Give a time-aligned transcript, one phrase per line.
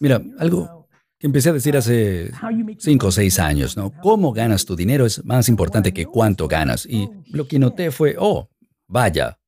[0.00, 2.30] Mira, algo que empecé a decir hace
[2.78, 3.92] cinco o seis años, ¿no?
[4.00, 6.86] Cómo ganas tu dinero es más importante que cuánto ganas.
[6.86, 8.48] Y lo que noté fue, oh,
[8.86, 9.38] vaya,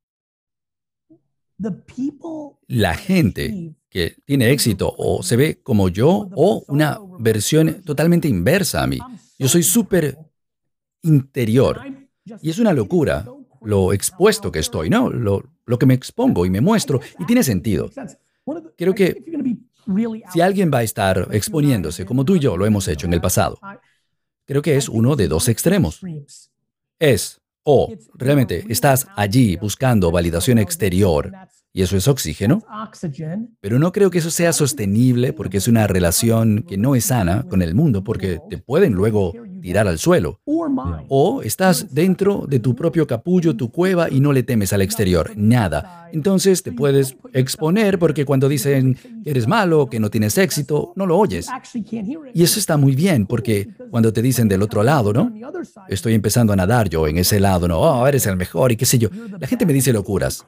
[2.66, 8.82] la gente que tiene éxito o se ve como yo o una versión totalmente inversa
[8.82, 8.98] a mí.
[9.38, 10.18] Yo soy súper
[11.02, 11.82] interior
[12.40, 13.26] y es una locura
[13.62, 15.10] lo expuesto que estoy, ¿no?
[15.10, 17.90] Lo, lo que me expongo y me muestro y tiene sentido.
[18.76, 19.22] Creo que
[20.32, 23.20] si alguien va a estar exponiéndose, como tú y yo lo hemos hecho en el
[23.20, 23.58] pasado,
[24.46, 26.00] creo que es uno de dos extremos.
[26.98, 31.30] Es o realmente estás allí buscando validación exterior
[31.72, 32.64] y eso es oxígeno,
[33.60, 37.44] pero no creo que eso sea sostenible porque es una relación que no es sana
[37.48, 40.40] con el mundo porque te pueden luego tirar al suelo.
[41.08, 45.32] O estás dentro de tu propio capullo, tu cueva y no le temes al exterior,
[45.36, 46.08] nada.
[46.12, 51.06] Entonces te puedes exponer porque cuando dicen que eres malo, que no tienes éxito, no
[51.06, 51.48] lo oyes.
[52.34, 55.32] Y eso está muy bien porque cuando te dicen del otro lado, ¿no?
[55.88, 57.78] Estoy empezando a nadar yo en ese lado, ¿no?
[57.80, 59.08] Oh, eres el mejor y qué sé yo.
[59.38, 60.44] La gente me dice locuras.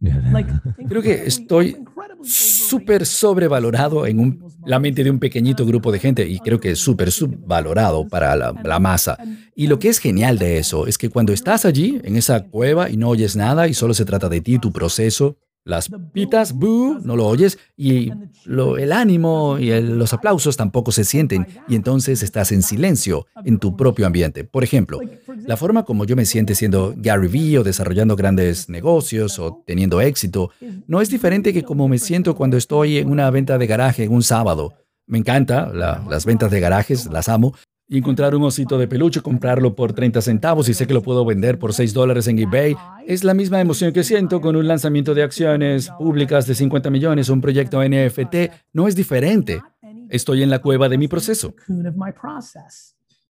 [0.88, 1.76] Creo que estoy
[2.22, 4.18] súper sobrevalorado en
[4.64, 8.36] la mente de un pequeñito grupo de gente y creo que es súper subvalorado para
[8.36, 9.18] la, la, masa.
[9.54, 12.90] Y lo que es genial de eso es que cuando estás allí, en esa cueva,
[12.90, 16.98] y no oyes nada y solo se trata de ti, tu proceso, las pitas, boo,
[17.02, 18.10] no lo oyes y
[18.46, 23.76] el ánimo y los aplausos tampoco se sienten y entonces estás en silencio en tu
[23.76, 24.44] propio ambiente.
[24.44, 24.98] Por ejemplo,
[25.46, 30.00] la forma como yo me siento siendo Gary Vee o desarrollando grandes negocios o teniendo
[30.00, 30.50] éxito
[30.86, 34.12] no es diferente que como me siento cuando estoy en una venta de garaje en
[34.12, 34.74] un sábado.
[35.06, 37.54] Me encanta las ventas de garajes, las amo,
[37.90, 41.24] y encontrar un osito de peluche, comprarlo por 30 centavos y sé que lo puedo
[41.24, 42.76] vender por 6 dólares en eBay,
[43.10, 47.28] es la misma emoción que siento con un lanzamiento de acciones públicas de 50 millones
[47.28, 48.52] un proyecto NFT.
[48.72, 49.60] No es diferente.
[50.08, 51.52] Estoy en la cueva de mi proceso.